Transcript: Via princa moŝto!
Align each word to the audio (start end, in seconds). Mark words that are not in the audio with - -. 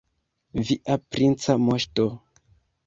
Via 0.69 0.97
princa 1.15 1.59
moŝto! 1.69 2.11